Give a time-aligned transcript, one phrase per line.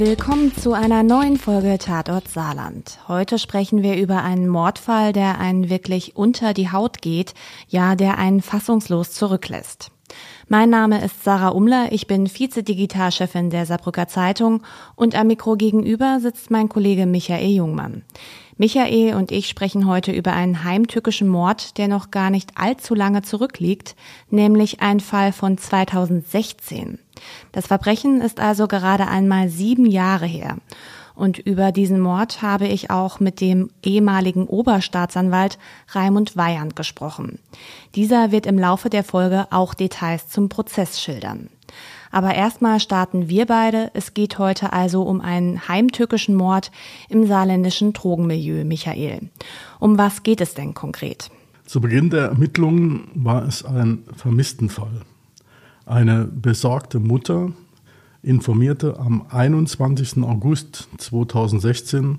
[0.00, 3.00] Willkommen zu einer neuen Folge Tatort Saarland.
[3.06, 7.34] Heute sprechen wir über einen Mordfall, der einen wirklich unter die Haut geht,
[7.68, 9.90] ja, der einen fassungslos zurücklässt.
[10.48, 14.62] Mein Name ist Sarah Umler, ich bin Vize-Digitalchefin der Saarbrücker Zeitung
[14.96, 18.02] und am Mikro gegenüber sitzt mein Kollege Michael Jungmann.
[18.60, 23.22] Michael und ich sprechen heute über einen heimtückischen Mord, der noch gar nicht allzu lange
[23.22, 23.96] zurückliegt,
[24.28, 26.98] nämlich ein Fall von 2016.
[27.52, 30.58] Das Verbrechen ist also gerade einmal sieben Jahre her.
[31.14, 35.58] Und über diesen Mord habe ich auch mit dem ehemaligen Oberstaatsanwalt
[35.92, 37.38] Raimund Weyand gesprochen.
[37.94, 41.48] Dieser wird im Laufe der Folge auch Details zum Prozess schildern.
[42.10, 43.90] Aber erstmal starten wir beide.
[43.94, 46.72] Es geht heute also um einen heimtückischen Mord
[47.08, 49.30] im saarländischen Drogenmilieu, Michael.
[49.78, 51.30] Um was geht es denn konkret?
[51.64, 55.02] Zu Beginn der Ermittlungen war es ein Vermisstenfall.
[55.86, 57.52] Eine besorgte Mutter
[58.22, 60.22] informierte am 21.
[60.22, 62.18] August 2016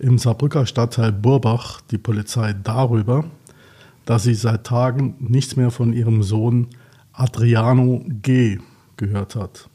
[0.00, 3.24] im Saarbrücker Stadtteil Burbach die Polizei darüber,
[4.06, 6.66] dass sie seit Tagen nichts mehr von ihrem Sohn
[7.12, 8.58] Adriano G
[9.00, 9.68] gehört hat.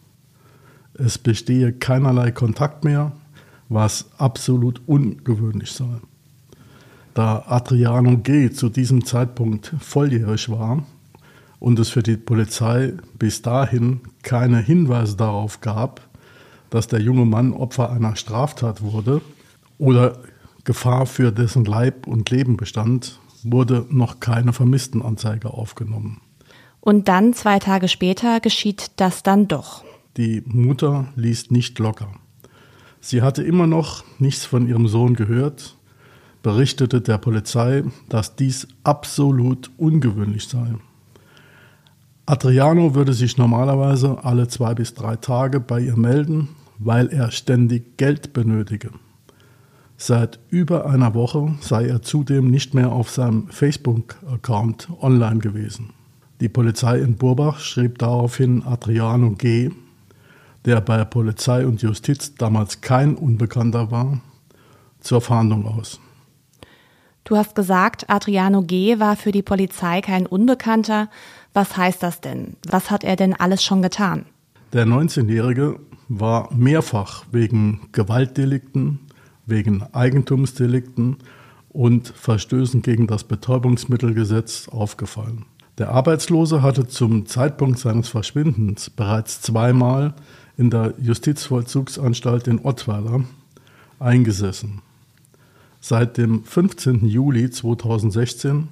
[0.93, 3.11] Es bestehe keinerlei Kontakt mehr,
[3.67, 5.97] was absolut ungewöhnlich sei.
[7.13, 8.51] Da Adriano G.
[8.51, 10.83] zu diesem Zeitpunkt volljährig war
[11.59, 16.01] und es für die Polizei bis dahin keine Hinweise darauf gab,
[16.69, 19.21] dass der junge Mann Opfer einer Straftat wurde
[19.77, 20.19] oder
[20.63, 26.21] Gefahr für dessen Leib und Leben bestand, wurde noch keine Vermisstenanzeige aufgenommen.
[26.86, 29.83] Und dann, zwei Tage später, geschieht das dann doch.
[30.17, 32.09] Die Mutter ließ nicht locker.
[33.02, 35.78] Sie hatte immer noch nichts von ihrem Sohn gehört,
[36.44, 40.75] berichtete der Polizei, dass dies absolut ungewöhnlich sei.
[42.28, 47.97] Adriano würde sich normalerweise alle zwei bis drei Tage bei ihr melden, weil er ständig
[47.97, 48.91] Geld benötige.
[49.97, 55.95] Seit über einer Woche sei er zudem nicht mehr auf seinem Facebook-Account online gewesen.
[56.41, 59.72] Die Polizei in Burbach schrieb daraufhin Adriano G.,
[60.66, 64.19] der bei Polizei und Justiz damals kein Unbekannter war,
[65.00, 66.00] zur Fahndung aus.
[67.24, 69.00] Du hast gesagt, Adriano G.
[69.00, 71.09] war für die Polizei kein Unbekannter.
[71.53, 72.57] Was heißt das denn?
[72.68, 74.25] Was hat er denn alles schon getan?
[74.74, 75.79] Der 19-Jährige
[76.09, 79.00] war mehrfach wegen Gewaltdelikten,
[79.45, 81.18] wegen Eigentumsdelikten
[81.69, 85.45] und Verstößen gegen das Betäubungsmittelgesetz aufgefallen.
[85.78, 90.13] Der Arbeitslose hatte zum Zeitpunkt seines Verschwindens bereits zweimal
[90.58, 93.25] in der Justizvollzugsanstalt in Ottweiler
[94.00, 94.81] eingesessen.
[95.81, 97.06] Seit dem 15.
[97.06, 98.69] Juli 2016,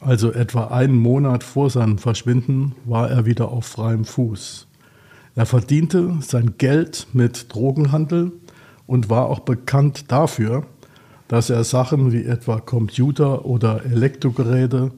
[0.00, 4.66] also etwa einen Monat vor seinem Verschwinden, war er wieder auf freiem Fuß.
[5.34, 8.32] Er verdiente sein Geld mit Drogenhandel
[8.86, 10.66] und war auch bekannt dafür,
[11.26, 14.92] dass er Sachen wie etwa Computer oder Elektrogeräte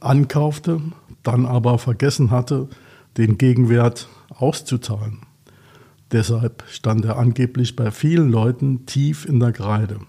[0.00, 0.80] ankaufte,
[1.22, 2.68] dann aber vergessen hatte,
[3.16, 5.20] den Gegenwert auszuzahlen.
[6.12, 10.00] Deshalb stand er angeblich bei vielen Leuten tief in der Kreide.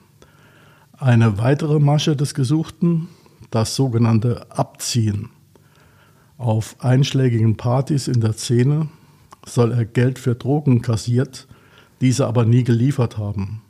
[0.98, 3.10] Eine weitere Masche des Gesuchten,
[3.52, 5.30] das sogenannte Abziehen.
[6.38, 8.88] Auf einschlägigen Partys in der Szene
[9.46, 11.48] soll er Geld für Drogen kassiert,
[12.00, 13.62] diese aber nie geliefert haben.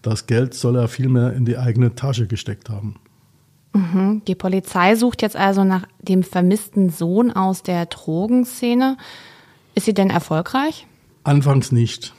[0.00, 2.96] Das Geld soll er vielmehr in die eigene Tasche gesteckt haben.
[3.74, 4.22] Mhm.
[4.26, 8.96] Die Polizei sucht jetzt also nach dem vermissten Sohn aus der Drogenszene.
[9.74, 10.86] Ist sie denn erfolgreich?
[11.24, 12.14] Anfangs nicht.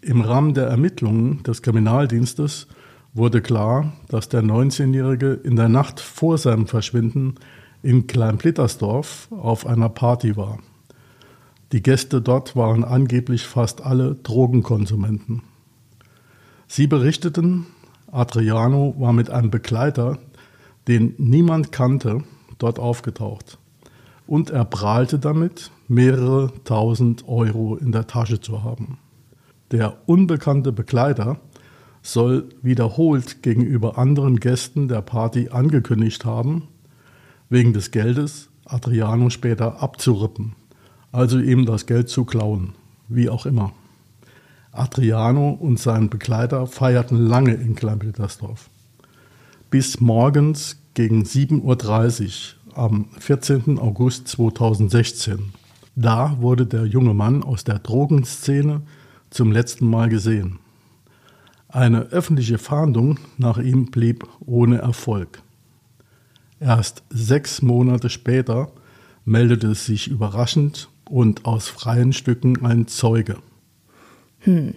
[0.00, 2.66] Im Rahmen der Ermittlungen des Kriminaldienstes
[3.12, 7.34] wurde klar, dass der 19-Jährige in der Nacht vor seinem Verschwinden
[7.82, 10.58] in Kleinplittersdorf auf einer Party war.
[11.72, 15.42] Die Gäste dort waren angeblich fast alle Drogenkonsumenten.
[16.68, 17.66] Sie berichteten,
[18.10, 20.18] Adriano war mit einem Begleiter
[20.88, 22.22] den niemand kannte,
[22.58, 23.58] dort aufgetaucht.
[24.26, 28.98] Und er prahlte damit, mehrere tausend Euro in der Tasche zu haben.
[29.70, 31.38] Der unbekannte Begleiter
[32.02, 36.68] soll wiederholt gegenüber anderen Gästen der Party angekündigt haben,
[37.48, 40.54] wegen des Geldes Adriano später abzurippen,
[41.12, 42.74] also ihm das Geld zu klauen,
[43.08, 43.72] wie auch immer.
[44.72, 48.68] Adriano und sein Begleiter feierten lange in Kleinpetersdorf
[49.70, 53.78] bis morgens gegen 7.30 Uhr am 14.
[53.78, 55.52] August 2016.
[55.94, 58.82] Da wurde der junge Mann aus der Drogenszene
[59.30, 60.58] zum letzten Mal gesehen.
[61.68, 65.42] Eine öffentliche Fahndung nach ihm blieb ohne Erfolg.
[66.60, 68.72] Erst sechs Monate später
[69.24, 73.38] meldete sich überraschend und aus freien Stücken ein Zeuge.
[74.40, 74.74] Hm.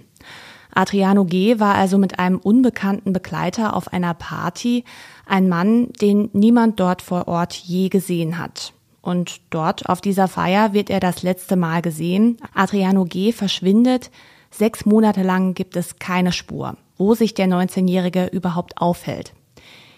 [0.74, 1.60] Adriano G.
[1.60, 4.84] war also mit einem unbekannten Begleiter auf einer Party,
[5.26, 8.74] ein Mann, den niemand dort vor Ort je gesehen hat.
[9.02, 12.38] Und dort auf dieser Feier wird er das letzte Mal gesehen.
[12.54, 13.32] Adriano G.
[13.32, 14.12] verschwindet.
[14.52, 19.34] Sechs Monate lang gibt es keine Spur, wo sich der 19-Jährige überhaupt aufhält.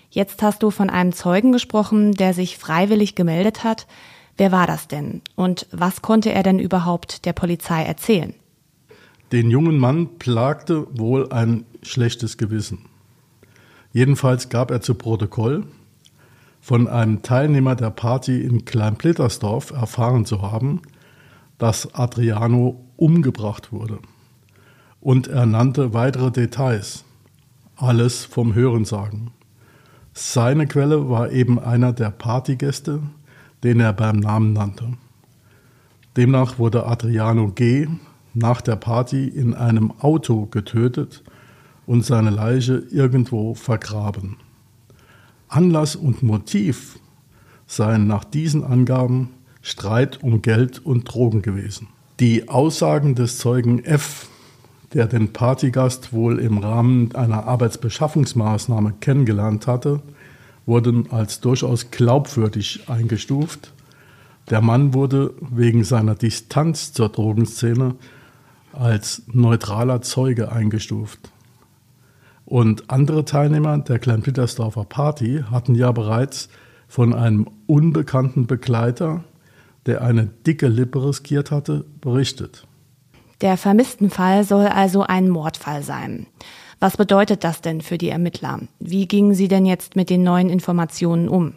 [0.09, 3.87] Jetzt hast du von einem Zeugen gesprochen, der sich freiwillig gemeldet hat.
[4.37, 5.21] Wer war das denn?
[5.35, 8.33] Und was konnte er denn überhaupt der Polizei erzählen?
[9.31, 12.79] Den jungen Mann plagte wohl ein schlechtes Gewissen.
[13.93, 15.63] Jedenfalls gab er zu Protokoll,
[16.59, 20.81] von einem Teilnehmer der Party in Kleinplittersdorf erfahren zu haben,
[21.57, 23.99] dass Adriano umgebracht wurde.
[24.99, 27.03] Und er nannte weitere Details,
[27.75, 29.31] alles vom Hörensagen.
[30.13, 33.01] Seine Quelle war eben einer der Partygäste,
[33.63, 34.93] den er beim Namen nannte.
[36.17, 37.87] Demnach wurde Adriano G
[38.33, 41.23] nach der Party in einem Auto getötet
[41.85, 44.37] und seine Leiche irgendwo vergraben.
[45.47, 46.99] Anlass und Motiv
[47.67, 49.29] seien nach diesen Angaben
[49.61, 51.87] Streit um Geld und Drogen gewesen.
[52.19, 54.27] Die Aussagen des Zeugen F,
[54.93, 60.01] der den Partygast wohl im Rahmen einer Arbeitsbeschaffungsmaßnahme kennengelernt hatte,
[60.65, 63.73] wurden als durchaus glaubwürdig eingestuft.
[64.49, 67.95] Der Mann wurde wegen seiner Distanz zur Drogenszene
[68.73, 71.31] als neutraler Zeuge eingestuft.
[72.45, 76.49] Und andere Teilnehmer der Kleinpittersdorfer Party hatten ja bereits
[76.87, 79.23] von einem unbekannten Begleiter,
[79.85, 82.67] der eine dicke Lippe riskiert hatte, berichtet.
[83.39, 86.27] Der Vermisstenfall soll also ein Mordfall sein.
[86.79, 88.59] Was bedeutet das denn für die Ermittler?
[88.79, 91.53] Wie gingen sie denn jetzt mit den neuen Informationen um?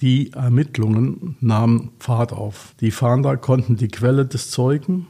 [0.00, 2.74] Die Ermittlungen nahmen Fahrt auf.
[2.80, 5.06] Die Fahnder konnten die Quelle des Zeugen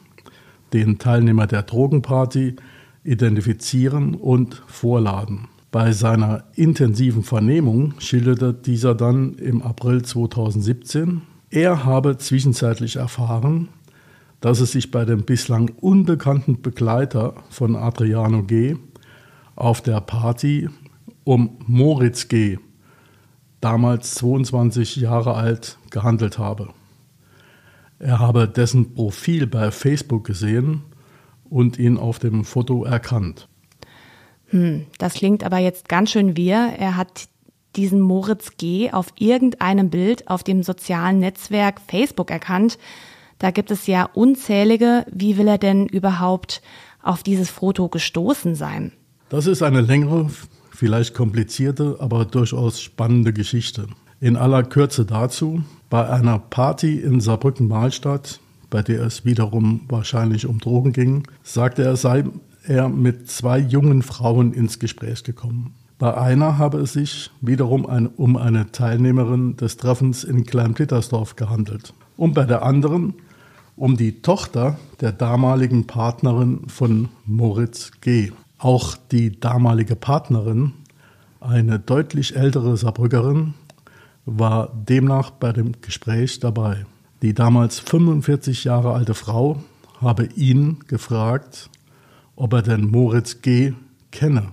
[0.74, 2.56] den Teilnehmer der Drogenparty
[3.04, 5.48] identifizieren und vorladen.
[5.70, 13.68] Bei seiner intensiven Vernehmung schilderte dieser dann im April 2017, er habe zwischenzeitlich erfahren,
[14.40, 18.76] dass es sich bei dem bislang unbekannten Begleiter von Adriano G.
[19.54, 20.68] auf der Party
[21.22, 22.58] um Moritz G.,
[23.60, 26.68] damals 22 Jahre alt, gehandelt habe.
[27.98, 30.82] Er habe dessen Profil bei Facebook gesehen
[31.44, 33.48] und ihn auf dem Foto erkannt.
[34.48, 36.56] Hm, das klingt aber jetzt ganz schön wir.
[36.78, 37.28] Er hat
[37.76, 38.92] diesen Moritz G.
[38.92, 42.78] auf irgendeinem Bild auf dem sozialen Netzwerk Facebook erkannt.
[43.38, 45.06] Da gibt es ja unzählige.
[45.10, 46.62] Wie will er denn überhaupt
[47.02, 48.92] auf dieses Foto gestoßen sein?
[49.28, 50.30] Das ist eine längere,
[50.70, 53.88] vielleicht komplizierte, aber durchaus spannende Geschichte.
[54.20, 58.40] In aller Kürze dazu, bei einer Party in Saarbrücken-Mahlstadt,
[58.70, 62.24] bei der es wiederum wahrscheinlich um Drogen ging, sagte er, sei
[62.66, 65.74] er mit zwei jungen Frauen ins Gespräch gekommen.
[65.98, 71.94] Bei einer habe es sich wiederum ein, um eine Teilnehmerin des Treffens in Kleinplittersdorf gehandelt.
[72.16, 73.14] Und bei der anderen
[73.76, 78.32] um die Tochter der damaligen Partnerin von Moritz G.
[78.58, 80.72] Auch die damalige Partnerin,
[81.40, 83.54] eine deutlich ältere Saarbrückerin,
[84.26, 86.86] war demnach bei dem Gespräch dabei.
[87.22, 89.62] Die damals 45 Jahre alte Frau
[90.00, 91.70] habe ihn gefragt,
[92.36, 93.74] ob er denn Moritz G.
[94.10, 94.52] kenne.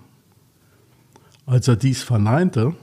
[1.45, 2.75] Als er dies verneinte,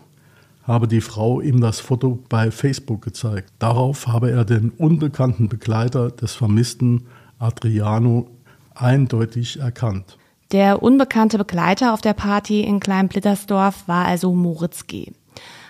[0.62, 3.52] habe die Frau ihm das Foto bei Facebook gezeigt.
[3.58, 7.06] Darauf habe er den unbekannten Begleiter des vermissten
[7.38, 8.28] Adriano
[8.74, 10.18] eindeutig erkannt.
[10.52, 15.12] Der unbekannte Begleiter auf der Party in Kleinblittersdorf war also Moritz G.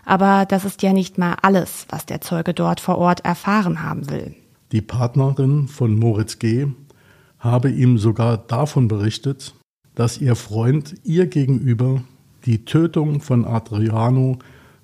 [0.08, 4.08] Aber das ist ja nicht mal alles, was der Zeuge dort vor Ort erfahren haben
[4.08, 4.34] will.
[4.72, 6.68] Die Partnerin von Moritz G.
[7.38, 9.54] habe ihm sogar davon berichtet,
[9.94, 12.00] dass ihr Freund ihr gegenüber
[12.46, 14.38] die Tötung von Adriano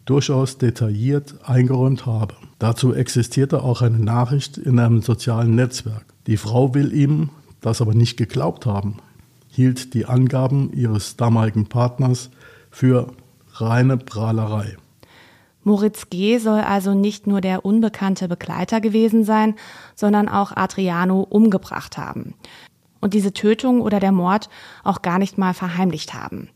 [0.05, 2.35] durchaus detailliert eingeräumt habe.
[2.59, 6.05] Dazu existierte auch eine Nachricht in einem sozialen Netzwerk.
[6.27, 7.31] Die Frau will ihm
[7.63, 8.99] das aber nicht geglaubt haben,
[9.49, 12.29] hielt die Angaben ihres damaligen Partners
[12.71, 13.15] für
[13.55, 14.77] reine Prahlerei.
[15.65, 16.39] Moritz G.
[16.39, 19.55] soll also nicht nur der unbekannte Begleiter gewesen sein,
[19.95, 22.35] sondern auch Adriano umgebracht haben.
[23.01, 24.49] Und diese Tötung oder der Mord
[24.83, 26.49] auch gar nicht mal verheimlicht haben.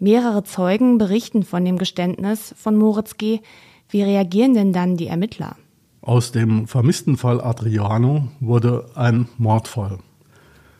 [0.00, 3.40] Mehrere Zeugen berichten von dem Geständnis von Moritz G.
[3.88, 5.56] Wie reagieren denn dann die Ermittler?
[6.00, 9.98] Aus dem vermissten Fall Adriano wurde ein Mordfall.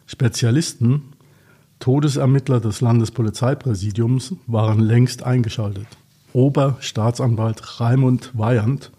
[0.07, 1.13] Spezialisten,
[1.81, 5.87] Todesermittler des Landespolizeipräsidiums waren längst eingeschaltet.
[6.33, 8.91] Oberstaatsanwalt Raimund Weyand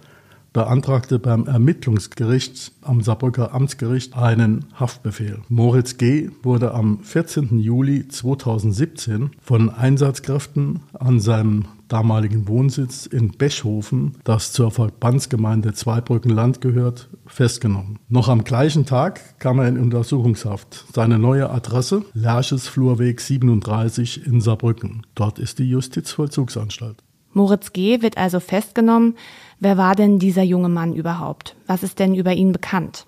[0.54, 5.40] beantragte beim Ermittlungsgericht am Saarbrücker Amtsgericht einen Haftbefehl.
[5.48, 6.30] Moritz G.
[6.42, 7.60] wurde am 14.
[7.60, 17.10] Juli 2017 von Einsatzkräften an seinem damaligen Wohnsitz in Beschhofen, das zur Verbandsgemeinde Zweibrückenland gehört,
[17.26, 18.00] festgenommen.
[18.10, 20.86] Noch am gleichen Tag kam er in Untersuchungshaft.
[20.94, 25.06] Seine neue Adresse Lerches Flurweg 37 in Saarbrücken.
[25.16, 27.04] Dort ist die Justizvollzugsanstalt.
[27.34, 28.02] Moritz G.
[28.02, 29.16] wird also festgenommen.
[29.60, 31.56] Wer war denn dieser junge Mann überhaupt?
[31.68, 33.06] Was ist denn über ihn bekannt?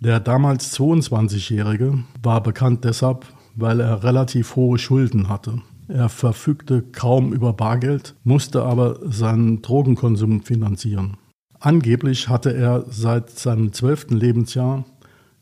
[0.00, 5.62] Der damals 22-Jährige war bekannt deshalb, weil er relativ hohe Schulden hatte.
[5.88, 11.16] Er verfügte kaum über Bargeld, musste aber seinen Drogenkonsum finanzieren.
[11.60, 14.84] Angeblich hatte er seit seinem zwölften Lebensjahr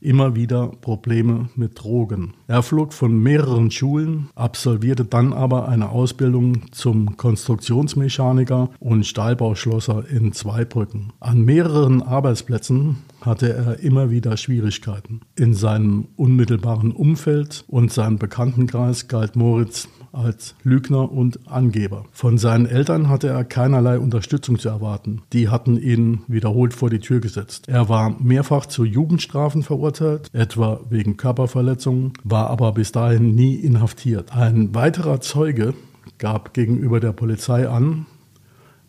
[0.03, 2.35] immer wieder Probleme mit Drogen.
[2.49, 10.33] Er flog von mehreren Schulen, absolvierte dann aber eine Ausbildung zum Konstruktionsmechaniker und Stahlbauschlosser in
[10.33, 11.13] Zweibrücken.
[11.21, 15.21] An mehreren Arbeitsplätzen hatte er immer wieder Schwierigkeiten.
[15.37, 22.05] In seinem unmittelbaren Umfeld und seinem Bekanntenkreis galt Moritz als Lügner und Angeber.
[22.13, 25.23] Von seinen Eltern hatte er keinerlei Unterstützung zu erwarten.
[25.33, 27.69] Die hatten ihn wiederholt vor die Tür gesetzt.
[27.69, 34.35] Er war mehrfach zu Jugendstrafen verurteilt, etwa wegen Körperverletzungen, war aber bis dahin nie inhaftiert.
[34.35, 35.75] Ein weiterer Zeuge
[36.19, 38.07] gab gegenüber der Polizei an,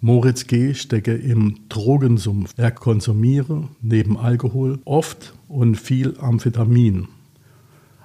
[0.05, 0.73] Moritz G.
[0.73, 2.53] stecke im Drogensumpf.
[2.57, 7.07] Er konsumiere neben Alkohol oft und viel Amphetamin,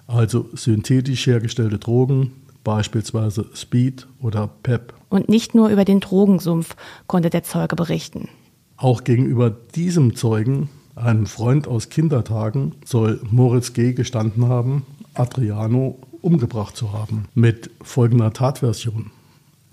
[0.06, 2.30] also synthetisch hergestellte Drogen,
[2.68, 4.92] beispielsweise Speed oder PEP.
[5.08, 8.28] Und nicht nur über den Drogensumpf konnte der Zeuge berichten.
[8.76, 13.94] Auch gegenüber diesem Zeugen, einem Freund aus Kindertagen, soll Moritz G.
[13.94, 14.84] gestanden haben,
[15.14, 17.25] Adriano umgebracht zu haben.
[17.32, 19.12] Mit folgender Tatversion.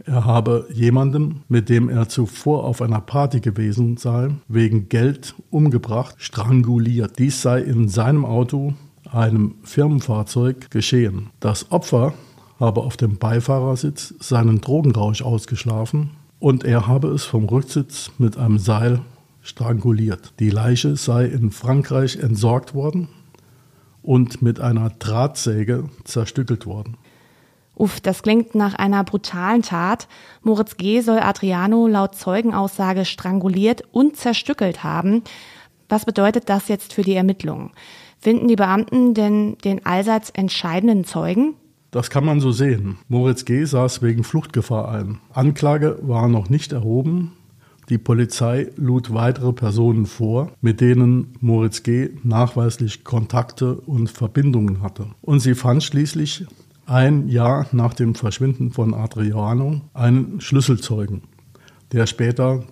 [0.05, 6.15] Er habe jemanden, mit dem er zuvor auf einer Party gewesen sei, wegen Geld umgebracht,
[6.19, 7.19] stranguliert.
[7.19, 8.73] Dies sei in seinem Auto,
[9.11, 11.31] einem Firmenfahrzeug, geschehen.
[11.41, 12.13] Das Opfer
[12.59, 18.59] habe auf dem Beifahrersitz seinen Drogenrausch ausgeschlafen und er habe es vom Rücksitz mit einem
[18.59, 19.01] Seil
[19.41, 20.33] stranguliert.
[20.39, 23.09] Die Leiche sei in Frankreich entsorgt worden
[24.01, 26.97] und mit einer Drahtsäge zerstückelt worden.
[27.75, 30.07] Uff, das klingt nach einer brutalen Tat.
[30.41, 31.01] Moritz G.
[31.01, 35.24] soll Adriano laut Zeugenaussage stranguliert und zerstückelt haben.
[35.89, 37.71] Was bedeutet das jetzt für die Ermittlungen?
[38.17, 41.55] Finden die Beamten denn den allseits entscheidenden Zeugen?
[41.95, 42.97] Das kann man so sehen.
[43.07, 43.63] Moritz G.
[43.63, 45.19] saß wegen Fluchtgefahr ein.
[45.31, 47.31] Anklage war noch nicht erhoben.
[47.87, 52.09] Die Polizei lud weitere Personen vor, mit denen Moritz G.
[52.21, 55.07] nachweislich Kontakte und Verbindungen hatte.
[55.21, 56.45] Und sie fand schließlich
[56.85, 61.21] ein Jahr nach dem Verschwinden von Adriano einen Schlüsselzeugen,
[61.93, 62.65] der später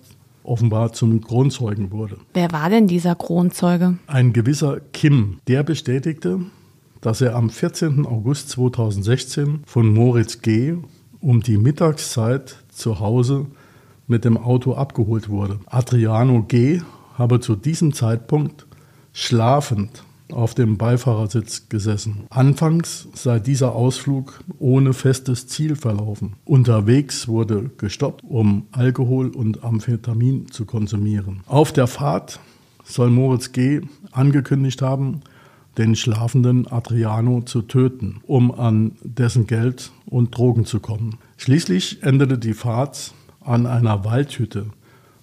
[0.43, 2.17] offenbar zum Kronzeugen wurde.
[2.33, 3.99] Wer war denn dieser Kronzeuge?
[4.05, 6.41] Ein gewisser Kim, der bestätigte,
[7.03, 8.05] dass er am 14.
[8.05, 10.75] August 2016 von Moritz G.
[11.19, 13.45] um die Mittagszeit zu Hause
[14.07, 15.59] mit dem Auto abgeholt wurde.
[15.65, 16.81] Adriano G.
[17.15, 18.65] habe zu diesem Zeitpunkt
[19.11, 22.23] schlafend auf dem Beifahrersitz gesessen.
[22.29, 26.37] Anfangs sei dieser Ausflug ohne festes Ziel verlaufen.
[26.45, 31.41] Unterwegs wurde gestoppt, um Alkohol und Amphetamin zu konsumieren.
[31.47, 32.39] Auf der Fahrt
[32.85, 33.81] soll Moritz G.
[34.13, 35.21] angekündigt haben,
[35.77, 41.17] den schlafenden Adriano zu töten, um an dessen Geld und Drogen zu kommen.
[41.37, 44.67] Schließlich endete die Fahrt an einer Waldhütte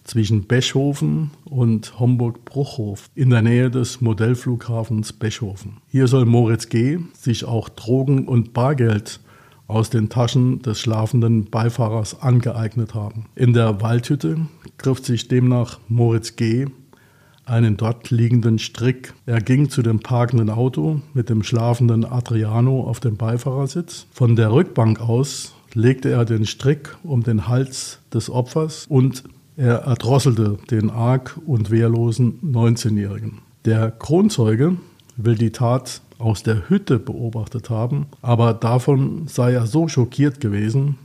[0.05, 5.77] zwischen Beschhofen und Homburg-Bruchhof in der Nähe des Modellflughafens Beschhofen.
[5.89, 6.99] Hier soll Moritz G.
[7.13, 9.21] sich auch Drogen und Bargeld
[9.69, 13.27] aus den Taschen des schlafenden Beifahrers angeeignet haben.
[13.37, 14.39] In der Waldhütte
[14.79, 16.67] griff sich demnach Moritz G
[17.51, 19.13] einen dort liegenden Strick.
[19.27, 24.07] Er ging zu dem parkenden Auto mit dem schlafenden Adriano auf dem Beifahrersitz.
[24.13, 29.25] Von der Rückbank aus legte er den Strick um den Hals des Opfers und
[29.57, 33.41] er erdrosselte den arg und wehrlosen 19-Jährigen.
[33.65, 34.77] Der Kronzeuge
[35.17, 40.97] will die Tat aus der Hütte beobachtet haben, aber davon sei er so schockiert gewesen,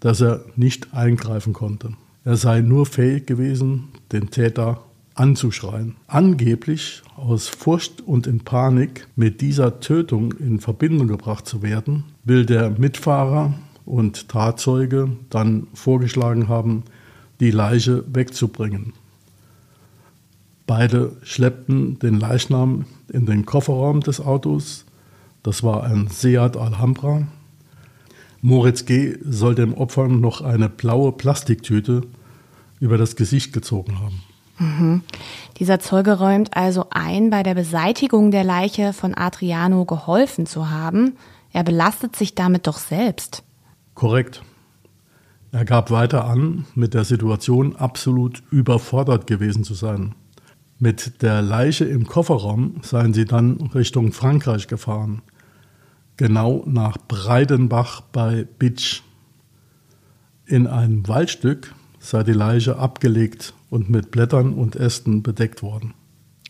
[0.00, 1.92] dass er nicht eingreifen konnte.
[2.24, 4.80] Er sei nur fähig gewesen, den Täter
[5.14, 5.96] anzuschreien.
[6.06, 12.46] Angeblich aus Furcht und in Panik mit dieser Tötung in Verbindung gebracht zu werden, will
[12.46, 13.54] der Mitfahrer
[13.84, 16.84] und Tatzeuge dann vorgeschlagen haben,
[17.40, 18.92] die Leiche wegzubringen.
[20.66, 24.84] Beide schleppten den Leichnam in den Kofferraum des Autos.
[25.42, 27.26] Das war ein Seat Alhambra.
[28.40, 29.18] Moritz G.
[29.24, 32.02] soll dem Opfer noch eine blaue Plastiktüte
[32.80, 34.22] über das Gesicht gezogen haben.
[34.62, 35.02] Mhm.
[35.58, 41.16] Dieser Zeuge räumt also ein, bei der Beseitigung der Leiche von Adriano geholfen zu haben.
[41.52, 43.42] Er belastet sich damit doch selbst.
[43.94, 44.42] Korrekt.
[45.50, 50.14] Er gab weiter an, mit der Situation absolut überfordert gewesen zu sein.
[50.78, 55.22] Mit der Leiche im Kofferraum seien sie dann Richtung Frankreich gefahren,
[56.16, 59.02] genau nach Breidenbach bei Bitsch.
[60.46, 65.94] In einem Waldstück sei die Leiche abgelegt und mit Blättern und Ästen bedeckt worden.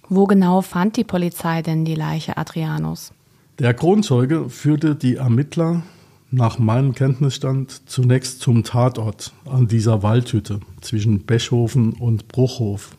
[0.09, 3.13] Wo genau fand die Polizei denn die Leiche Adrianus?
[3.59, 5.83] Der Kronzeuge führte die Ermittler
[6.31, 12.97] nach meinem Kenntnisstand zunächst zum Tatort an dieser Waldhütte zwischen Bechhofen und Bruchhof.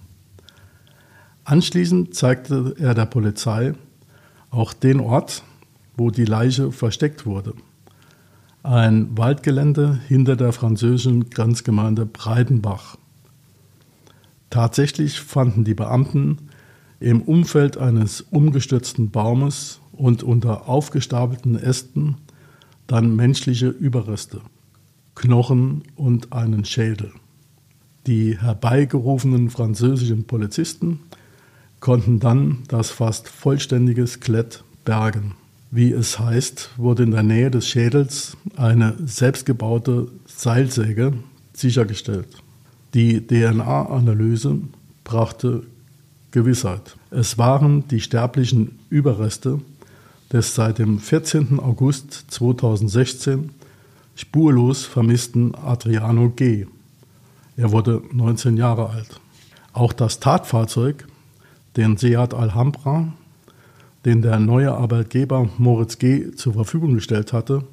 [1.44, 3.74] Anschließend zeigte er der Polizei
[4.52, 5.44] auch den Ort,
[5.98, 7.54] wo die Leiche versteckt wurde.
[8.64, 12.98] Ein Waldgelände hinter der französischen Grenzgemeinde Breidenbach.
[14.50, 16.48] Tatsächlich fanden die Beamten
[17.02, 22.16] im Umfeld eines umgestürzten Baumes und unter aufgestapelten Ästen
[22.88, 24.40] dann menschliche Überreste,
[25.14, 27.12] Knochen und einen Schädel.
[28.08, 31.02] Die herbeigerufenen französischen Polizisten
[31.82, 35.36] konnten dann das fast vollständige Skelett bergen.
[35.76, 41.14] Wie es heißt, wurde in der Nähe des Schädels eine selbstgebaute Seilsäge
[41.52, 42.28] sichergestellt.
[42.94, 44.60] Die DNA-Analyse
[45.04, 45.64] brachte
[46.30, 46.96] Gewissheit.
[47.10, 49.62] Es waren die sterblichen Überreste
[50.32, 51.60] des seit dem 14.
[51.60, 53.50] August 2016
[54.14, 56.68] spurlos vermissten Adriano G.
[57.58, 59.20] Er wurde 19 Jahre alt.
[59.72, 61.08] Auch das Tatfahrzeug,
[61.78, 63.12] den Seat Alhambra,
[64.06, 66.32] den der neue Arbeitgeber Moritz G.
[66.32, 67.64] zur Verfügung gestellt hatte,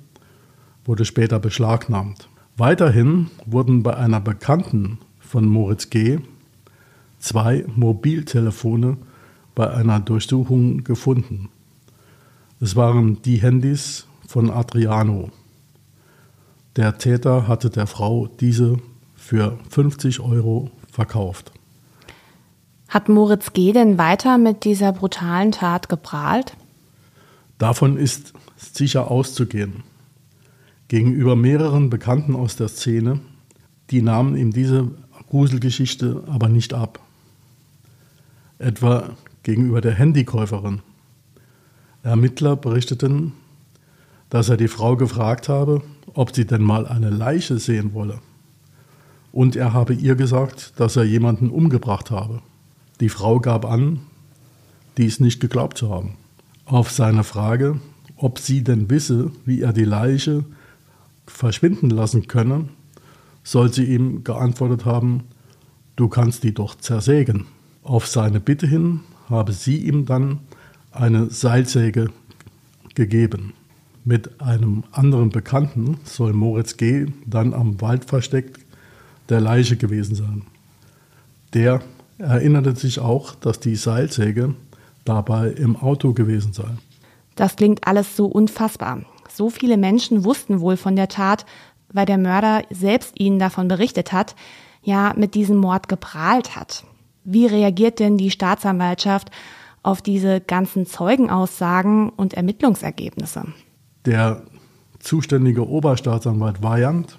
[0.84, 2.28] wurde später beschlagnahmt.
[2.56, 6.18] Weiterhin wurden bei einer Bekannten von Moritz G.
[7.18, 8.96] zwei Mobiltelefone
[9.54, 11.48] bei einer Durchsuchung gefunden.
[12.60, 15.30] Es waren die Handys von Adriano.
[16.76, 18.76] Der Täter hatte der Frau diese
[19.16, 21.52] für 50 Euro verkauft.
[22.90, 23.72] Hat Moritz G.
[23.72, 26.56] denn weiter mit dieser brutalen Tat geprahlt?
[27.56, 29.84] Davon ist sicher auszugehen.
[30.88, 33.20] Gegenüber mehreren Bekannten aus der Szene,
[33.90, 34.90] die nahmen ihm diese
[35.28, 36.98] Gruselgeschichte aber nicht ab.
[38.58, 39.10] Etwa
[39.44, 40.82] gegenüber der Handykäuferin.
[42.02, 43.34] Ermittler berichteten,
[44.30, 45.82] dass er die Frau gefragt habe,
[46.14, 48.18] ob sie denn mal eine Leiche sehen wolle.
[49.30, 52.42] Und er habe ihr gesagt, dass er jemanden umgebracht habe.
[53.00, 54.00] Die Frau gab an,
[54.98, 56.16] dies nicht geglaubt zu haben.
[56.66, 57.80] Auf seine Frage,
[58.16, 60.44] ob sie denn wisse, wie er die Leiche
[61.26, 62.68] verschwinden lassen könne,
[63.42, 65.24] soll sie ihm geantwortet haben,
[65.96, 67.46] du kannst die doch zersägen.
[67.82, 70.40] Auf seine Bitte hin habe sie ihm dann
[70.92, 72.10] eine Seilsäge
[72.94, 73.54] gegeben.
[74.04, 77.06] Mit einem anderen Bekannten soll Moritz G.
[77.26, 78.58] dann am Waldversteck
[79.28, 80.42] der Leiche gewesen sein.
[81.54, 81.80] Der
[82.20, 84.54] erinnerte sich auch, dass die Seilsäge
[85.04, 86.68] dabei im Auto gewesen sei.
[87.34, 89.02] Das klingt alles so unfassbar.
[89.32, 91.46] So viele Menschen wussten wohl von der Tat,
[91.92, 94.34] weil der Mörder selbst ihnen davon berichtet hat,
[94.82, 96.84] ja mit diesem Mord geprahlt hat.
[97.24, 99.30] Wie reagiert denn die Staatsanwaltschaft
[99.82, 103.44] auf diese ganzen Zeugenaussagen und Ermittlungsergebnisse?
[104.04, 104.42] Der
[104.98, 107.18] zuständige Oberstaatsanwalt Weyand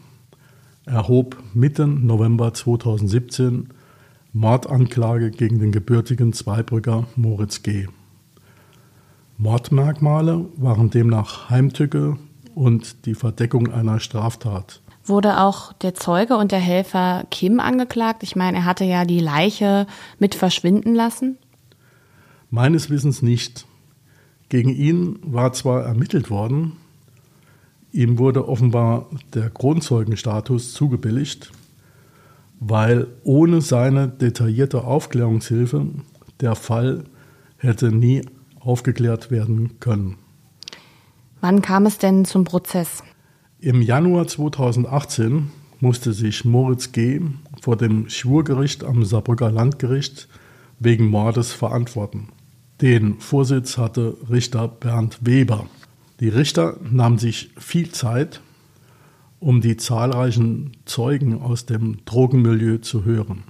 [0.85, 3.69] erhob Mitte November 2017
[4.33, 7.87] Mordanklage gegen den gebürtigen Zweibrücker Moritz G.
[9.37, 12.17] Mordmerkmale waren demnach Heimtücke
[12.55, 14.81] und die Verdeckung einer Straftat.
[15.03, 18.23] Wurde auch der Zeuge und der Helfer Kim angeklagt?
[18.23, 19.85] Ich meine, er hatte ja die Leiche
[20.17, 21.37] mit verschwinden lassen.
[22.49, 23.65] Meines Wissens nicht.
[24.47, 26.77] Gegen ihn war zwar ermittelt worden,
[27.91, 31.51] ihm wurde offenbar der Kronzeugenstatus zugebilligt,
[32.61, 35.87] weil ohne seine detaillierte Aufklärungshilfe
[36.39, 37.03] der Fall
[37.57, 38.21] hätte nie
[38.59, 40.17] aufgeklärt werden können.
[41.41, 43.03] Wann kam es denn zum Prozess?
[43.59, 47.21] Im Januar 2018 musste sich Moritz G.
[47.61, 50.27] vor dem Schwurgericht am Saarbrücker Landgericht
[50.79, 52.29] wegen Mordes verantworten.
[52.79, 55.65] Den Vorsitz hatte Richter Bernd Weber.
[56.19, 58.41] Die Richter nahmen sich viel Zeit,
[59.41, 63.43] um die zahlreichen Zeugen aus dem Drogenmilieu zu hören.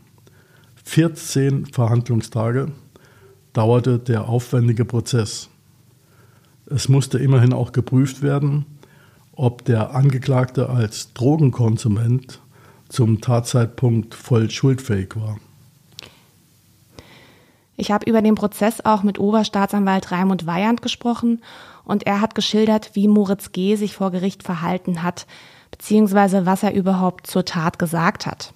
[0.86, 2.72] 14 Verhandlungstage
[3.54, 5.50] dauerte der aufwendige Prozess.
[6.66, 8.66] Es musste immerhin auch geprüft werden,
[9.34, 12.40] ob der Angeklagte als Drogenkonsument
[12.88, 15.40] zum Tatzeitpunkt voll schuldfähig war.
[17.76, 21.42] Ich habe über den Prozess auch mit Oberstaatsanwalt Raimund Weyand gesprochen
[21.84, 23.76] und er hat geschildert, wie Moritz G.
[23.76, 25.26] sich vor Gericht verhalten hat,
[25.72, 28.54] beziehungsweise was er überhaupt zur Tat gesagt hat.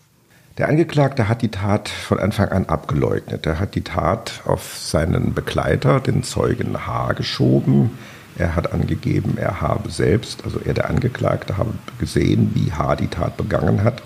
[0.58, 3.46] Der Angeklagte hat die Tat von Anfang an abgeleugnet.
[3.46, 7.98] Er hat die Tat auf seinen Begleiter, den Zeugen H., geschoben.
[8.38, 12.96] Er hat angegeben, er habe selbst, also er der Angeklagte, habe gesehen, wie H.
[12.96, 14.02] die Tat begangen hat.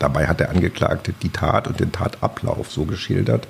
[0.00, 3.46] Dabei hat der Angeklagte die Tat und den Tatablauf so geschildert,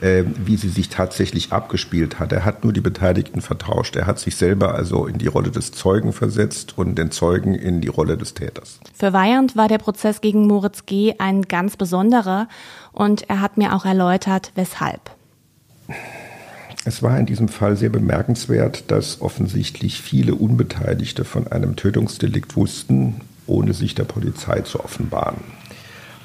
[0.00, 2.32] wie sie sich tatsächlich abgespielt hat.
[2.32, 3.96] Er hat nur die Beteiligten vertauscht.
[3.96, 7.80] Er hat sich selber also in die Rolle des Zeugen versetzt und den Zeugen in
[7.80, 8.80] die Rolle des Täters.
[8.94, 11.14] Für Weyand war der Prozess gegen Moritz G.
[11.18, 12.48] ein ganz besonderer
[12.92, 15.10] und er hat mir auch erläutert, weshalb.
[16.84, 23.20] Es war in diesem Fall sehr bemerkenswert, dass offensichtlich viele Unbeteiligte von einem Tötungsdelikt wussten,
[23.46, 25.57] ohne sich der Polizei zu offenbaren.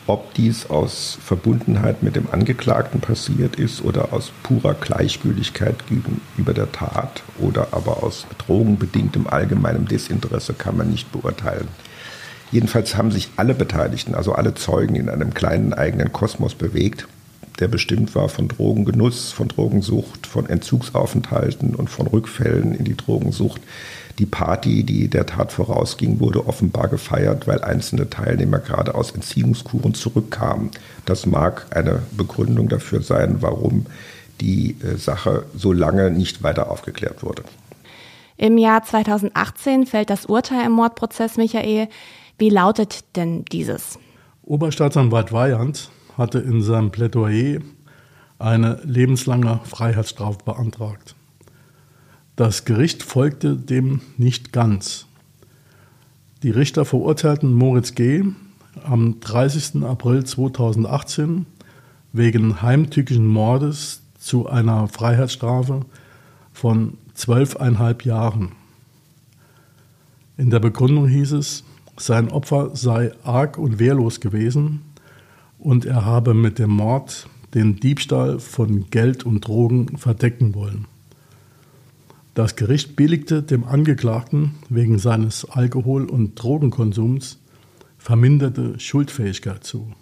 [0.06, 6.72] Ob dies aus Verbundenheit mit dem Angeklagten passiert ist oder aus purer Gleichgültigkeit gegenüber der
[6.74, 11.70] Tat oder aber aus drogenbedingtem allgemeinem Desinteresse kann man nicht beurteilen.
[12.52, 17.08] Jedenfalls haben sich alle Beteiligten, also alle Zeugen, in einem kleinen eigenen Kosmos bewegt,
[17.60, 23.62] der bestimmt war von Drogengenuss, von Drogensucht, von Entzugsaufenthalten und von Rückfällen in die Drogensucht.
[24.20, 29.96] Die Party, die der Tat vorausging, wurde offenbar gefeiert, weil einzelne Teilnehmer gerade aus Entziehungskuren
[29.96, 30.70] zurückkamen.
[31.06, 33.88] Das mag eine Begründung dafür sein, warum
[34.40, 37.44] die äh, Sache so lange nicht weiter aufgeklärt wurde.
[38.38, 41.88] Im Jahr 2018 fällt das Urteil im Mordprozess Michael.
[42.38, 43.98] Wie lautet denn dieses?
[44.44, 47.62] Oberstaatsanwalt Weyand hatte in seinem Plädoyer
[48.40, 51.16] eine lebenslange Freiheitsstrafe beantragt.
[52.36, 55.06] Das Gericht folgte dem nicht ganz.
[56.42, 58.24] Die Richter verurteilten Moritz G.
[58.84, 59.84] am 30.
[59.84, 61.46] April 2018
[62.12, 65.82] wegen heimtückischen Mordes zu einer Freiheitsstrafe
[66.52, 68.54] von zwölfeinhalb Jahren.
[70.36, 71.64] In der Begründung hieß es,
[71.98, 74.82] sein Opfer sei arg und wehrlos gewesen
[75.60, 80.88] und er habe mit dem Mord den Diebstahl von Geld und Drogen verdecken wollen.
[82.34, 87.38] Das Gericht billigte dem Angeklagten wegen seines Alkohol- und Drogenkonsums
[88.00, 89.94] verminderte Schuldfähigkeit zu.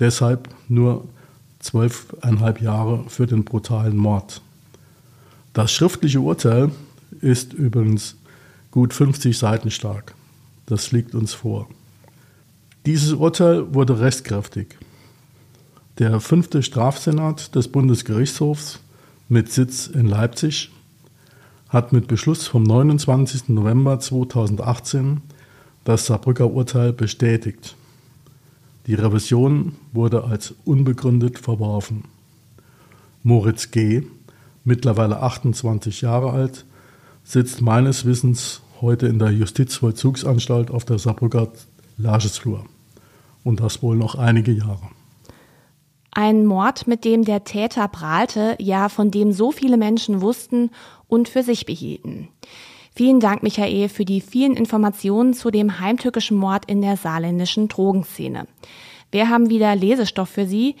[0.00, 1.08] Deshalb nur
[1.60, 4.42] zwölfeinhalb Jahre für den brutalen Mord.
[5.52, 6.72] Das schriftliche Urteil
[7.20, 8.16] ist übrigens
[8.70, 10.14] gut 50 Seiten stark.
[10.66, 11.68] Das liegt uns vor.
[12.84, 14.76] Dieses Urteil wurde rechtskräftig.
[15.98, 18.80] Der fünfte Strafsenat des Bundesgerichtshofs
[19.28, 20.70] mit Sitz in Leipzig
[21.68, 23.50] hat mit Beschluss vom 29.
[23.50, 25.20] November 2018
[25.84, 27.76] das Saarbrücker Urteil bestätigt.
[28.86, 32.04] Die Revision wurde als unbegründet verworfen.
[33.22, 34.02] Moritz G.,
[34.64, 36.64] mittlerweile 28 Jahre alt,
[37.22, 41.48] sitzt meines Wissens heute in der Justizvollzugsanstalt auf der Saarbrücker
[41.98, 42.64] Lagesflur.
[43.44, 44.88] Und das wohl noch einige Jahre.
[46.20, 50.72] Ein Mord, mit dem der Täter prahlte, ja von dem so viele Menschen wussten
[51.06, 52.26] und für sich behielten.
[52.92, 58.48] Vielen Dank, Michael, für die vielen Informationen zu dem heimtückischen Mord in der saarländischen Drogenszene.
[59.12, 60.74] Wir haben wieder Lesestoff für Sie.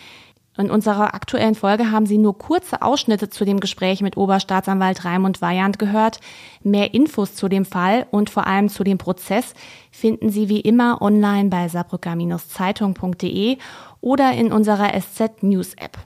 [0.58, 5.40] In unserer aktuellen Folge haben Sie nur kurze Ausschnitte zu dem Gespräch mit Oberstaatsanwalt Raimund
[5.40, 6.18] Weyand gehört.
[6.64, 9.54] Mehr Infos zu dem Fall und vor allem zu dem Prozess
[9.92, 13.58] finden Sie wie immer online bei saarbrücker-zeitung.de
[14.00, 15.96] oder in unserer SZ News App.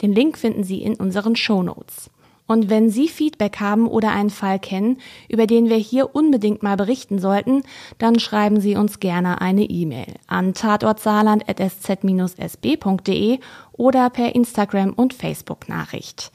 [0.00, 2.08] Den Link finden Sie in unseren Show Notes.
[2.48, 6.76] Und wenn Sie Feedback haben oder einen Fall kennen, über den wir hier unbedingt mal
[6.76, 7.62] berichten sollten,
[7.98, 13.38] dann schreiben Sie uns gerne eine E-Mail an tatortsaarland.sz-sb.de
[13.72, 16.32] oder per Instagram und Facebook Nachricht.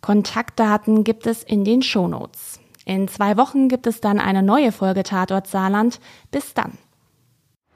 [0.00, 2.60] Kontaktdaten gibt es in den Shownotes.
[2.86, 6.00] In zwei Wochen gibt es dann eine neue Folge Tatort Saarland.
[6.30, 6.78] Bis dann.